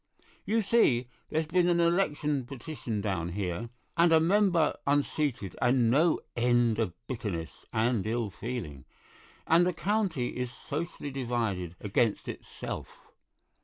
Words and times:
"You 0.45 0.63
see, 0.63 1.09
there's 1.29 1.45
been 1.45 1.69
an 1.69 1.79
election 1.79 2.43
petition 2.47 3.01
down 3.01 3.33
here, 3.33 3.69
and 3.95 4.11
a 4.11 4.19
member 4.19 4.75
unseated 4.87 5.55
and 5.61 5.91
no 5.91 6.21
end 6.35 6.79
of 6.79 6.95
bitterness 7.05 7.65
and 7.71 8.03
ill 8.07 8.31
feeling, 8.31 8.85
and 9.45 9.63
the 9.63 9.73
County 9.73 10.29
is 10.29 10.49
socially 10.51 11.11
divided 11.11 11.75
against 11.81 12.27
itself. 12.27 13.11